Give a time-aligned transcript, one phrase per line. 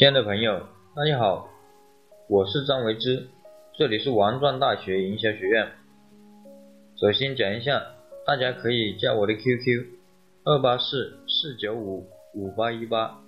[0.00, 0.58] 亲爱的朋友，
[0.96, 1.50] 大家好，
[2.26, 3.28] 我是张维之，
[3.76, 5.68] 这里是王庄大学营销学院。
[6.98, 7.82] 首先讲一下，
[8.26, 9.84] 大家可以加我的 QQ：
[10.44, 13.20] 二八四四九五五八一八，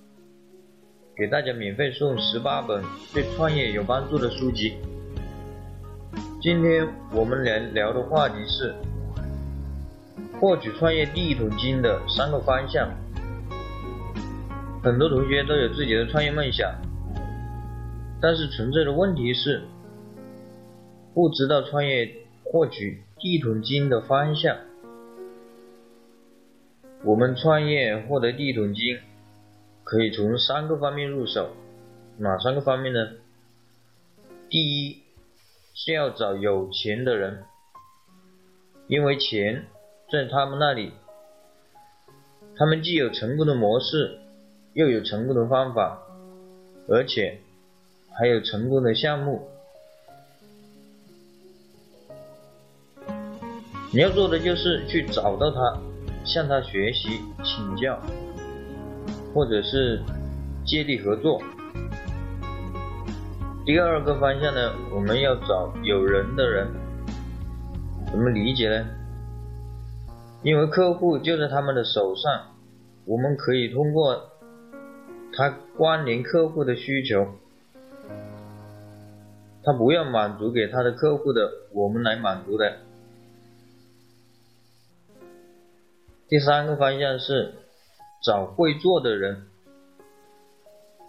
[1.15, 2.83] 给大家免费送十八本
[3.13, 4.73] 对创业有帮助的书籍。
[6.41, 8.75] 今天我们来聊的话题是
[10.41, 12.89] 获取创业第一桶金的三个方向。
[14.83, 16.75] 很多同学都有自己的创业梦想，
[18.21, 19.63] 但是存在的问题是
[21.15, 22.13] 不知道创业
[22.43, 24.57] 获取第一桶金的方向。
[27.05, 28.99] 我们创业获得第一桶金，
[29.85, 31.51] 可以从三个方面入手，
[32.19, 33.11] 哪三个方面呢？
[34.51, 35.01] 第一
[35.75, 37.45] 是要找有钱的人，
[38.89, 39.67] 因为钱
[40.11, 40.91] 在他们那里，
[42.57, 44.19] 他们既有成功的模式。
[44.75, 45.99] 又有成功的方法，
[46.89, 47.39] 而且
[48.19, 49.47] 还有成功的项目。
[53.93, 55.79] 你要做的就是去找到他，
[56.25, 58.01] 向他学习请教，
[59.35, 60.01] 或者是
[60.65, 61.43] 接力合作。
[63.67, 66.67] 第二个方向呢，我们要找有人的人，
[68.11, 68.87] 怎么理解呢？
[70.43, 72.55] 因为客户就在他们的手上，
[73.05, 74.32] 我们可以通过。
[75.35, 77.27] 他关联客户的需求，
[79.63, 82.79] 他不要满足给他的客户的，我们来满足的。
[86.29, 87.55] 第三个方向是
[88.23, 89.47] 找会做的人，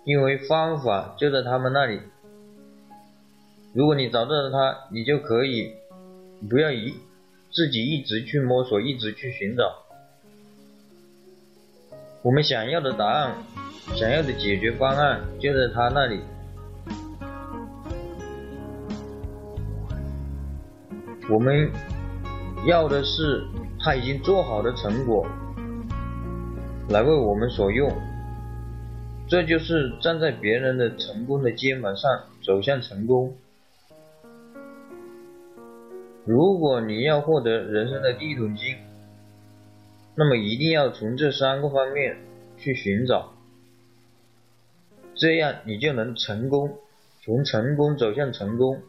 [0.06, 2.00] 因为方法就在他们那里。
[3.74, 5.74] 如果你找到了他，你就可以
[6.50, 6.94] 不要一
[7.52, 9.84] 自己一直去摸索，一直去寻找
[12.22, 13.36] 我们想要的答案。
[13.95, 16.22] 想要的解决方案就在他那里。
[21.30, 21.72] 我们
[22.66, 23.46] 要的是
[23.80, 25.25] 他已经做好的成果，
[26.90, 27.91] 来为我们所用。
[29.28, 32.12] 这就是站在别人的成功的肩膀上
[32.44, 33.34] 走向成功。
[36.25, 38.75] 如果你要获得人生的第一桶金，
[40.16, 42.18] 那么一定要从这三个方面
[42.58, 43.31] 去寻找。
[45.23, 46.79] 这样你就能成功，
[47.23, 48.81] 从成功走向成功，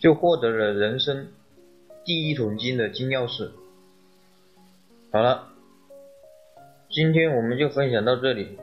[0.00, 1.28] 就获得了人生
[2.04, 3.48] 第一桶金的金钥匙。
[5.12, 5.50] 好了，
[6.90, 8.58] 今天我们就分享到这里。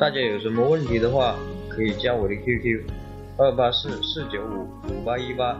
[0.00, 2.82] 大家有什么问题的话，可以加我的 QQ：
[3.38, 5.56] 二八四四九五五八一八，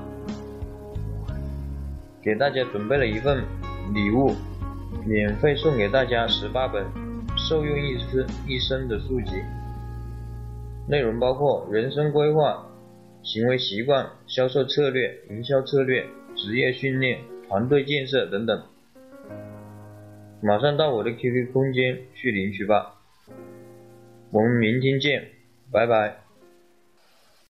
[2.21, 3.45] 给大家准备了一份
[3.95, 4.35] 礼物。
[5.07, 6.85] 免费送给大家十八本
[7.37, 9.33] 受用一生一生的书籍，
[10.89, 12.67] 内容包括人生规划、
[13.23, 16.07] 行为习惯、销售策略、营销策略、
[16.37, 17.19] 职业训练、
[17.49, 18.63] 团队建设等等。
[20.43, 22.95] 马上到我的 QQ 空间去领取吧，
[24.31, 25.29] 我们明天见，
[25.73, 26.30] 拜拜。